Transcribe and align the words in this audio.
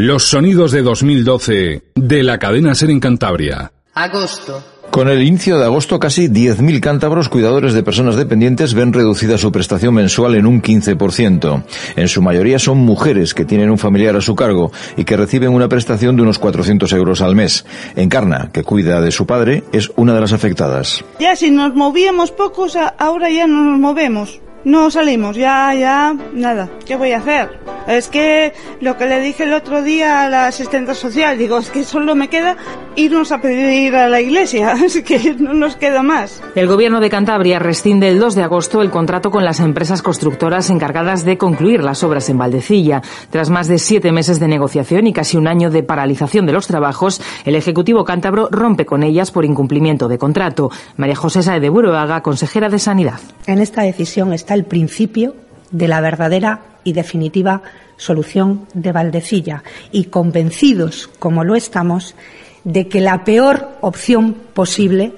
Los 0.00 0.28
sonidos 0.28 0.70
de 0.70 0.82
2012 0.82 1.82
de 1.96 2.22
la 2.22 2.38
cadena 2.38 2.72
Ser 2.76 2.90
en 2.90 3.00
Cantabria. 3.00 3.72
Agosto. 3.94 4.62
Con 4.92 5.08
el 5.08 5.24
inicio 5.24 5.58
de 5.58 5.64
agosto, 5.64 5.98
casi 5.98 6.28
10.000 6.28 6.78
cántabros 6.78 7.28
cuidadores 7.28 7.74
de 7.74 7.82
personas 7.82 8.14
dependientes 8.14 8.74
ven 8.74 8.92
reducida 8.92 9.38
su 9.38 9.50
prestación 9.50 9.94
mensual 9.94 10.36
en 10.36 10.46
un 10.46 10.62
15%. 10.62 11.64
En 11.96 12.06
su 12.06 12.22
mayoría 12.22 12.60
son 12.60 12.78
mujeres 12.78 13.34
que 13.34 13.44
tienen 13.44 13.70
un 13.70 13.78
familiar 13.78 14.14
a 14.14 14.20
su 14.20 14.36
cargo 14.36 14.70
y 14.96 15.02
que 15.02 15.16
reciben 15.16 15.52
una 15.52 15.68
prestación 15.68 16.14
de 16.14 16.22
unos 16.22 16.38
400 16.38 16.92
euros 16.92 17.20
al 17.20 17.34
mes. 17.34 17.66
Encarna, 17.96 18.50
que 18.52 18.62
cuida 18.62 19.00
de 19.00 19.10
su 19.10 19.26
padre, 19.26 19.64
es 19.72 19.90
una 19.96 20.14
de 20.14 20.20
las 20.20 20.32
afectadas. 20.32 21.04
Ya 21.18 21.34
si 21.34 21.50
nos 21.50 21.74
movíamos 21.74 22.30
pocos, 22.30 22.78
ahora 22.98 23.30
ya 23.30 23.48
no 23.48 23.64
nos 23.64 23.80
movemos. 23.80 24.40
No 24.64 24.92
salimos, 24.92 25.36
ya, 25.36 25.74
ya, 25.74 26.14
nada. 26.34 26.70
¿Qué 26.86 26.94
voy 26.94 27.10
a 27.10 27.18
hacer? 27.18 27.77
Es 27.88 28.08
que 28.08 28.52
lo 28.82 28.98
que 28.98 29.06
le 29.06 29.18
dije 29.20 29.44
el 29.44 29.54
otro 29.54 29.82
día 29.82 30.22
a 30.22 30.28
la 30.28 30.46
asistente 30.46 30.94
social, 30.94 31.38
digo, 31.38 31.56
es 31.56 31.70
que 31.70 31.84
solo 31.84 32.14
me 32.14 32.28
queda 32.28 32.58
irnos 32.96 33.32
a 33.32 33.40
pedir 33.40 33.96
a 33.96 34.10
la 34.10 34.20
iglesia, 34.20 34.72
es 34.84 35.02
que 35.02 35.34
no 35.38 35.54
nos 35.54 35.76
queda 35.76 36.02
más. 36.02 36.42
El 36.54 36.66
gobierno 36.66 37.00
de 37.00 37.08
Cantabria 37.08 37.58
rescinde 37.58 38.08
el 38.08 38.18
2 38.18 38.34
de 38.34 38.42
agosto 38.42 38.82
el 38.82 38.90
contrato 38.90 39.30
con 39.30 39.42
las 39.42 39.60
empresas 39.60 40.02
constructoras 40.02 40.68
encargadas 40.68 41.24
de 41.24 41.38
concluir 41.38 41.82
las 41.82 42.04
obras 42.04 42.28
en 42.28 42.36
Valdecilla. 42.36 43.00
Tras 43.30 43.48
más 43.48 43.68
de 43.68 43.78
siete 43.78 44.12
meses 44.12 44.38
de 44.38 44.48
negociación 44.48 45.06
y 45.06 45.14
casi 45.14 45.38
un 45.38 45.48
año 45.48 45.70
de 45.70 45.82
paralización 45.82 46.44
de 46.44 46.52
los 46.52 46.66
trabajos, 46.66 47.22
el 47.46 47.56
Ejecutivo 47.56 48.04
cántabro 48.04 48.48
rompe 48.50 48.84
con 48.84 49.02
ellas 49.02 49.30
por 49.30 49.46
incumplimiento 49.46 50.08
de 50.08 50.18
contrato. 50.18 50.70
María 50.98 51.16
José 51.16 51.42
Sae 51.42 51.60
de 51.60 51.70
Buroaga, 51.70 52.20
consejera 52.20 52.68
de 52.68 52.78
Sanidad. 52.78 53.20
En 53.46 53.60
esta 53.60 53.80
decisión 53.80 54.34
está 54.34 54.52
el 54.52 54.64
principio 54.64 55.34
de 55.70 55.88
la 55.88 56.00
verdadera 56.00 56.60
y 56.88 56.92
definitiva 56.92 57.62
solución 57.96 58.66
de 58.74 58.92
Valdecilla. 58.92 59.62
Y 59.92 60.04
convencidos, 60.04 61.08
como 61.18 61.44
lo 61.44 61.54
estamos, 61.54 62.14
de 62.64 62.88
que 62.88 63.00
la 63.00 63.24
peor 63.24 63.68
opción 63.80 64.34
posible 64.54 65.12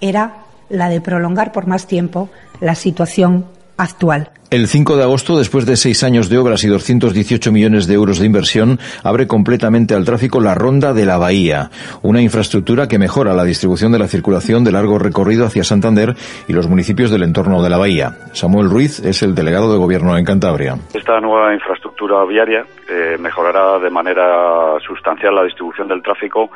era 0.00 0.44
la 0.68 0.88
de 0.88 1.00
prolongar 1.00 1.52
por 1.52 1.66
más 1.66 1.86
tiempo 1.86 2.30
la 2.60 2.74
situación 2.74 3.46
actual. 3.82 4.30
El 4.52 4.66
5 4.66 4.98
de 4.98 5.02
agosto, 5.02 5.38
después 5.38 5.64
de 5.64 5.76
seis 5.76 6.04
años 6.04 6.28
de 6.28 6.36
obras 6.36 6.62
y 6.62 6.68
218 6.68 7.50
millones 7.52 7.86
de 7.86 7.94
euros 7.94 8.18
de 8.18 8.26
inversión, 8.26 8.78
abre 9.02 9.26
completamente 9.26 9.94
al 9.94 10.04
tráfico 10.04 10.42
la 10.42 10.54
Ronda 10.54 10.92
de 10.92 11.06
la 11.06 11.16
Bahía, 11.16 11.70
una 12.02 12.20
infraestructura 12.20 12.86
que 12.86 12.98
mejora 12.98 13.32
la 13.32 13.44
distribución 13.44 13.92
de 13.92 13.98
la 13.98 14.08
circulación 14.08 14.62
de 14.62 14.72
largo 14.72 14.98
recorrido 14.98 15.46
hacia 15.46 15.64
Santander 15.64 16.14
y 16.48 16.52
los 16.52 16.68
municipios 16.68 17.10
del 17.10 17.22
entorno 17.22 17.62
de 17.62 17.70
la 17.70 17.78
bahía. 17.78 18.10
Samuel 18.32 18.68
Ruiz 18.68 18.98
es 19.00 19.22
el 19.22 19.34
delegado 19.34 19.72
de 19.72 19.78
gobierno 19.78 20.18
en 20.18 20.24
Cantabria. 20.26 20.76
Esta 20.92 21.18
nueva 21.18 21.54
infraestructura 21.54 22.22
viaria 22.26 22.66
eh, 22.90 23.16
mejorará 23.18 23.78
de 23.78 23.88
manera 23.88 24.78
sustancial 24.86 25.34
la 25.34 25.44
distribución 25.44 25.88
del 25.88 26.02
tráfico 26.02 26.50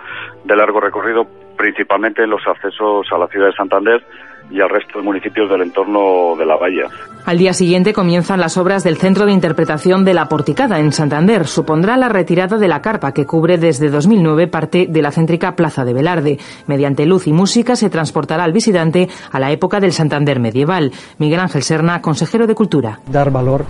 de 0.45 0.55
largo 0.55 0.81
recorrido, 0.81 1.27
principalmente 1.57 2.23
en 2.23 2.31
los 2.31 2.43
accesos 2.47 3.07
a 3.11 3.19
la 3.19 3.27
ciudad 3.29 3.47
de 3.47 3.53
Santander 3.55 4.05
y 4.51 4.61
al 4.61 4.69
resto 4.69 4.99
de 4.99 5.05
municipios 5.05 5.51
del 5.51 5.63
entorno 5.63 6.37
de 6.39 6.47
la 6.47 6.57
bahía. 6.57 6.85
Al 7.25 7.39
día 7.39 7.53
siguiente 7.53 7.93
comienzan 7.93 8.39
las 8.39 8.57
obras 8.57 8.85
del 8.85 8.97
Centro 8.97 9.27
de 9.27 9.33
Interpretación 9.33 10.05
de 10.05 10.15
la 10.15 10.27
Porticada 10.27 10.79
en 10.79 10.93
Santander. 10.93 11.49
Supondrá 11.49 11.97
la 11.97 12.09
retirada 12.09 12.57
de 12.57 12.69
la 12.69 12.81
carpa 12.81 13.13
que 13.13 13.27
cubre 13.27 13.59
desde 13.59 13.91
2009 13.91 14.47
parte 14.47 14.87
de 14.89 15.03
la 15.03 15.11
céntrica 15.11 15.57
Plaza 15.57 15.85
de 15.85 15.93
Velarde. 15.93 16.39
Mediante 16.69 17.05
luz 17.05 17.27
y 17.27 17.33
música 17.33 17.75
se 17.75 17.91
transportará 17.91 18.45
al 18.45 18.53
visitante 18.53 19.09
a 19.33 19.41
la 19.41 19.51
época 19.51 19.81
del 19.81 19.91
Santander 19.91 20.39
medieval. 20.39 20.93
Miguel 21.19 21.41
Ángel 21.41 21.63
Serna, 21.63 22.01
consejero 22.01 22.47
de 22.47 22.55
Cultura. 22.55 23.01
Dar 23.11 23.33
valor 23.33 23.65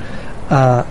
a 0.50 0.84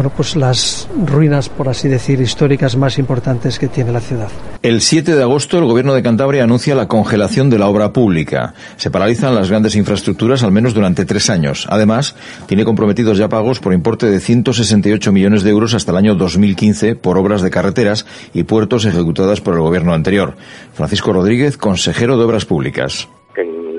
bueno, 0.00 0.14
pues 0.16 0.34
las 0.34 0.88
ruinas, 1.04 1.50
por 1.50 1.68
así 1.68 1.86
decir, 1.86 2.22
históricas 2.22 2.74
más 2.74 2.98
importantes 2.98 3.58
que 3.58 3.68
tiene 3.68 3.92
la 3.92 4.00
ciudad. 4.00 4.28
El 4.62 4.80
7 4.80 5.14
de 5.14 5.22
agosto 5.22 5.58
el 5.58 5.66
Gobierno 5.66 5.92
de 5.92 6.02
Cantabria 6.02 6.42
anuncia 6.42 6.74
la 6.74 6.88
congelación 6.88 7.50
de 7.50 7.58
la 7.58 7.68
obra 7.68 7.92
pública. 7.92 8.54
Se 8.78 8.90
paralizan 8.90 9.34
las 9.34 9.50
grandes 9.50 9.76
infraestructuras 9.76 10.42
al 10.42 10.52
menos 10.52 10.72
durante 10.72 11.04
tres 11.04 11.28
años. 11.28 11.66
Además, 11.68 12.16
tiene 12.46 12.64
comprometidos 12.64 13.18
ya 13.18 13.28
pagos 13.28 13.60
por 13.60 13.74
importe 13.74 14.06
de 14.06 14.20
168 14.20 15.12
millones 15.12 15.42
de 15.42 15.50
euros 15.50 15.74
hasta 15.74 15.90
el 15.90 15.98
año 15.98 16.14
2015 16.14 16.96
por 16.96 17.18
obras 17.18 17.42
de 17.42 17.50
carreteras 17.50 18.06
y 18.32 18.44
puertos 18.44 18.86
ejecutadas 18.86 19.42
por 19.42 19.52
el 19.52 19.60
Gobierno 19.60 19.92
anterior. 19.92 20.34
Francisco 20.72 21.12
Rodríguez, 21.12 21.58
consejero 21.58 22.16
de 22.16 22.24
Obras 22.24 22.46
Públicas. 22.46 23.06
En 23.36 23.69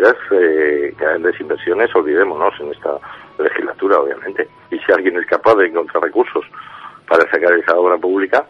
carreteras, 0.00 0.16
eh, 0.32 0.94
grandes 0.98 1.40
inversiones, 1.40 1.94
olvidémonos 1.94 2.54
en 2.60 2.72
esta 2.72 2.98
legislatura, 3.38 4.00
obviamente. 4.00 4.48
Y 4.70 4.78
si 4.78 4.92
alguien 4.92 5.16
es 5.16 5.26
capaz 5.26 5.54
de 5.56 5.66
encontrar 5.66 6.02
recursos 6.02 6.44
para 7.08 7.22
sacar 7.30 7.52
esa 7.54 7.76
obra 7.76 7.96
pública, 7.98 8.44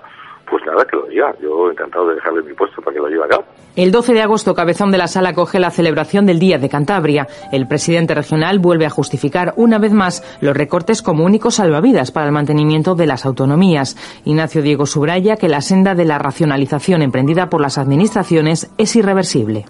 pues 0.49 0.65
nada, 0.67 0.85
que 0.85 0.97
lo 0.97 1.07
diga. 1.07 1.33
Yo 1.41 1.71
encantado 1.71 2.09
de 2.09 2.17
dejarle 2.17 2.43
mi 2.43 2.53
puesto 2.55 2.83
para 2.83 2.95
que 2.95 3.01
lo 3.01 3.09
lleve 3.09 3.25
a 3.25 3.29
cabo. 3.29 3.45
El 3.77 3.93
12 3.93 4.15
de 4.15 4.23
agosto, 4.23 4.55
Cabezón 4.55 4.91
de 4.91 4.99
la 4.99 5.07
Sala 5.07 5.33
coge 5.33 5.61
la 5.61 5.71
celebración 5.71 6.27
del 6.27 6.41
Día 6.41 6.59
de 6.59 6.69
Cantabria. 6.69 7.29
El 7.53 7.69
presidente 7.69 8.15
regional 8.15 8.59
vuelve 8.59 8.85
a 8.85 8.91
justificar 8.91 9.55
una 9.57 9.79
vez 9.79 9.93
más 9.93 10.39
los 10.41 10.57
recortes 10.57 11.03
como 11.03 11.25
únicos 11.25 11.57
salvavidas 11.57 12.11
para 12.11 12.27
el 12.27 12.33
mantenimiento 12.33 12.97
de 12.97 13.07
las 13.07 13.25
autonomías. 13.25 13.97
Ignacio 14.25 14.63
Diego 14.63 14.87
subraya 14.87 15.37
que 15.37 15.49
la 15.49 15.61
senda 15.61 15.95
de 15.95 16.05
la 16.05 16.19
racionalización 16.19 17.03
emprendida 17.03 17.49
por 17.49 17.61
las 17.61 17.79
administraciones 17.79 18.73
es 18.77 18.97
irreversible. 18.97 19.67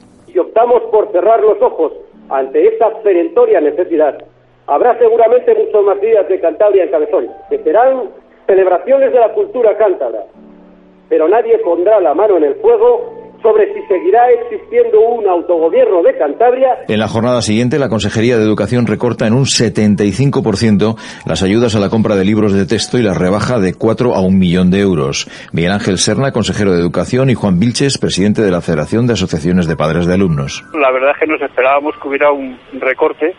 Si 0.61 0.67
optamos 0.67 0.91
por 0.91 1.11
cerrar 1.11 1.41
los 1.41 1.61
ojos 1.63 1.93
ante 2.29 2.67
esta 2.67 2.91
perentoria 3.03 3.63
necesidad, 3.63 4.19
Habrá 4.67 4.97
seguramente 4.99 5.53
muchos 5.55 5.85
más 5.85 6.01
días 6.01 6.29
de 6.29 6.39
Cantabria 6.39 6.85
en 6.85 6.91
Cabezón, 6.91 7.29
que 7.49 7.59
serán 7.59 8.11
celebraciones 8.47 9.13
de 9.13 9.19
la 9.19 9.33
cultura 9.33 9.77
cántabra, 9.77 10.27
pero 11.09 11.27
nadie 11.29 11.59
pondrá 11.59 11.99
la 11.99 12.15
mano 12.15 12.37
en 12.37 12.45
el 12.45 12.55
fuego 12.57 13.20
sobre 13.43 13.73
si 13.73 13.83
seguirá 13.87 14.31
existiendo 14.31 15.01
un 15.01 15.27
autogobierno 15.27 16.03
de 16.03 16.17
Cantabria. 16.17 16.85
En 16.89 16.99
la 16.99 17.09
jornada 17.09 17.43
siguiente, 17.43 17.79
la 17.79 17.89
Consejería 17.89 18.37
de 18.37 18.45
Educación 18.45 18.87
recorta 18.87 19.27
en 19.27 19.33
un 19.33 19.45
75% 19.45 20.97
las 21.27 21.43
ayudas 21.43 21.75
a 21.75 21.81
la 21.81 21.89
compra 21.89 22.17
de 22.17 22.25
libros 22.25 22.53
de 22.53 22.67
texto 22.67 22.99
y 22.99 23.03
las 23.03 23.17
rebaja 23.17 23.59
de 23.59 23.75
4 23.75 24.15
a 24.15 24.21
un 24.21 24.39
millón 24.39 24.71
de 24.71 24.81
euros. 24.81 25.29
Miguel 25.53 25.73
Ángel 25.73 25.99
Serna, 25.99 26.33
consejero 26.33 26.73
de 26.73 26.81
Educación, 26.81 27.31
y 27.31 27.35
Juan 27.35 27.59
Vilches, 27.59 27.99
presidente 27.99 28.43
de 28.43 28.51
la 28.51 28.61
Federación 28.61 29.07
de 29.07 29.15
Asociaciones 29.15 29.67
de 29.67 29.77
Padres 29.77 30.07
de 30.07 30.15
Alumnos. 30.15 30.65
La 30.75 30.91
verdad 30.91 31.11
es 31.15 31.21
que 31.21 31.27
nos 31.27 31.41
esperábamos 31.41 31.95
que 32.01 32.09
hubiera 32.09 32.31
un 32.31 32.59
recorte 32.81 33.35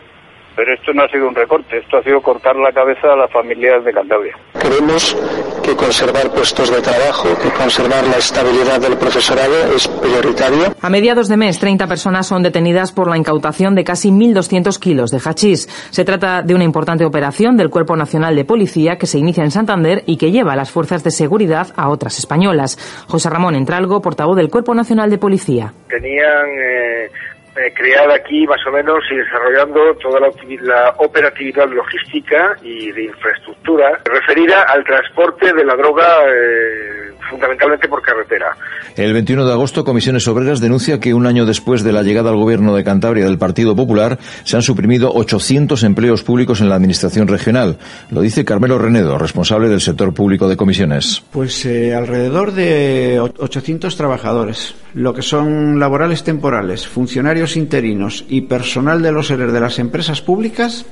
pero 0.56 0.74
esto 0.74 0.94
no 0.94 1.04
ha 1.04 1.08
sido 1.08 1.28
un 1.28 1.36
recorte, 1.36 1.78
esto 1.78 1.98
ha 1.98 2.04
sido 2.04 2.22
cortar 2.22 2.56
la 2.56 2.72
cabeza 2.72 3.14
a 3.14 3.16
las 3.16 3.32
familias 3.32 3.84
de 3.86 3.94
Cantabria. 3.94 4.36
Creemos 4.60 5.16
que 5.62 5.76
conservar 5.76 6.32
puestos 6.32 6.72
de 6.72 6.82
trabajo, 6.82 7.30
que 7.42 7.50
conservar 7.52 8.06
la 8.08 8.18
estabilidad 8.18 8.80
del 8.80 8.98
profesorado 8.98 9.74
es 9.76 9.88
prioritario. 9.88 10.76
A 10.82 10.90
mediados 10.90 11.28
de 11.28 11.38
mes, 11.38 11.60
30 11.60 11.88
personas 11.88 12.28
son 12.28 12.44
detenidas 12.44 12.92
por 12.92 13.10
la 13.10 13.18
incautación 13.18 13.76
de 13.76 13.84
casi 13.84 14.10
1.200 14.10 14.80
kilos 14.80 15.12
de 15.12 15.20
hachís. 15.24 15.68
Se 15.92 16.06
trata 16.06 16.42
de 16.42 16.56
una 16.56 16.64
importante 16.64 17.06
operación 17.06 17.58
del 17.58 17.70
Cuerpo 17.70 17.96
Nacional 17.96 18.36
de 18.36 18.46
Policía 18.46 18.98
que 18.98 19.08
se 19.08 19.20
inicia 19.20 19.44
en 19.44 19.52
Santander 19.52 20.04
y 20.06 20.18
que 20.18 20.32
lleva 20.32 20.54
a 20.54 20.56
las 20.56 20.72
fuerzas 20.72 21.04
de 21.04 21.12
seguridad 21.12 21.68
a 21.76 21.90
otras 21.90 22.18
españolas. 22.20 22.78
José 23.08 23.30
Ramón 23.30 23.56
Entralgo, 23.56 24.02
portavoz 24.02 24.38
del 24.38 24.50
Cuerpo 24.50 24.74
Nacional 24.74 25.10
de 25.10 25.18
Policía. 25.18 25.74
Tenían 25.88 26.50
eh, 26.60 27.12
eh, 27.56 27.74
creada 27.74 28.16
aquí 28.16 28.48
más 28.48 28.66
o 28.66 28.72
menos 28.72 29.04
y 29.12 29.16
desarrollando 29.16 29.94
toda 29.96 30.20
la, 30.20 30.30
la, 30.62 30.90
operatividad 30.98 31.68
logística 31.68 32.56
y 32.62 32.92
de 32.92 33.04
infraestructura 33.04 34.00
referida 34.06 34.64
al 34.64 34.84
transporte 34.86 35.54
de 35.54 35.66
la 35.66 35.76
droga 35.76 36.06
eh, 36.28 36.91
fundamentalmente 37.32 37.88
por 37.88 38.02
carretera. 38.02 38.56
El 38.96 39.14
21 39.14 39.46
de 39.46 39.54
agosto, 39.54 39.86
Comisiones 39.86 40.28
Obreras 40.28 40.60
denuncia 40.60 41.00
que 41.00 41.14
un 41.14 41.26
año 41.26 41.46
después 41.46 41.84
de 41.84 41.94
la 41.94 42.04
llegada 42.04 42.30
al 42.30 42.36
gobierno 42.36 42.76
de 42.76 42.84
Cantabria 42.84 43.26
del 43.26 43.38
Partido 43.38 43.76
Popular 43.76 44.20
se 44.44 44.58
han 44.58 44.62
suprimido 44.62 45.12
800 45.14 45.84
empleos 45.84 46.24
públicos 46.24 46.60
en 46.60 46.70
la 46.70 46.76
Administración 46.76 47.28
regional. 47.28 47.78
Lo 48.10 48.22
dice 48.22 48.44
Carmelo 48.44 48.78
Renedo, 48.78 49.18
responsable 49.18 49.70
del 49.70 49.82
sector 49.82 50.14
público 50.14 50.50
de 50.50 50.58
comisiones. 50.58 51.24
Pues 51.32 51.66
eh, 51.66 51.96
alrededor 51.96 52.52
de 52.52 53.20
800 53.20 53.96
trabajadores, 53.96 54.76
lo 54.94 55.14
que 55.14 55.22
son 55.22 55.80
laborales 55.80 56.24
temporales, 56.24 56.86
funcionarios 56.88 57.56
interinos 57.56 58.26
y 58.28 58.42
personal 58.42 59.02
de 59.02 59.14
los 59.14 59.28
seres 59.28 59.54
de 59.54 59.60
las 59.62 59.80
empresas 59.80 60.22
públicas 60.22 60.86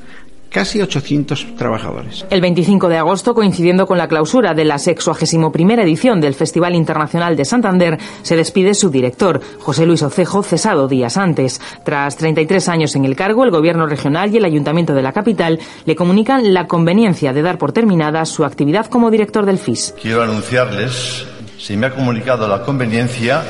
casi 0.49 0.81
800 0.81 1.55
trabajadores. 1.55 2.25
El 2.29 2.41
25 2.41 2.89
de 2.89 2.97
agosto, 2.97 3.33
coincidiendo 3.33 3.85
con 3.85 3.97
la 3.97 4.07
clausura 4.07 4.53
de 4.53 4.65
la 4.65 4.77
61 4.77 5.81
edición 5.81 6.19
del 6.19 6.33
Festival 6.33 6.75
Internacional 6.75 7.35
de 7.35 7.45
Santander, 7.45 7.97
se 8.23 8.35
despide 8.35 8.73
su 8.73 8.89
director, 8.89 9.41
José 9.59 9.85
Luis 9.85 10.01
Ocejo, 10.01 10.43
cesado 10.43 10.87
días 10.87 11.17
antes. 11.17 11.61
Tras 11.83 12.17
33 12.17 12.69
años 12.69 12.95
en 12.95 13.05
el 13.05 13.15
cargo, 13.15 13.43
el 13.43 13.51
Gobierno 13.51 13.85
regional 13.85 14.33
y 14.33 14.37
el 14.37 14.45
Ayuntamiento 14.45 14.93
de 14.93 15.01
la 15.01 15.13
capital 15.13 15.59
le 15.85 15.95
comunican 15.95 16.53
la 16.53 16.67
conveniencia 16.67 17.33
de 17.33 17.41
dar 17.41 17.57
por 17.57 17.71
terminada 17.71 18.25
su 18.25 18.43
actividad 18.45 18.87
como 18.87 19.11
director 19.11 19.45
del 19.45 19.59
FIS. 19.59 19.95
Quiero 20.01 20.23
anunciarles, 20.23 21.25
se 21.57 21.77
me 21.77 21.87
ha 21.87 21.93
comunicado 21.93 22.47
la 22.47 22.63
conveniencia 22.63 23.43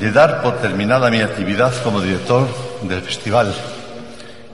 de 0.00 0.12
dar 0.12 0.42
por 0.42 0.58
terminada 0.58 1.10
mi 1.10 1.20
actividad 1.20 1.72
como 1.82 2.00
director 2.00 2.46
del 2.82 3.00
Festival 3.00 3.52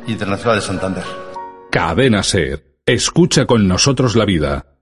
Internacional 0.06 0.56
de 0.56 0.62
Santander. 0.62 1.24
Cadena 1.75 2.23
Ser. 2.23 2.76
Escucha 2.87 3.47
con 3.47 3.67
nosotros 3.67 4.15
la 4.15 4.25
vida. 4.25 4.74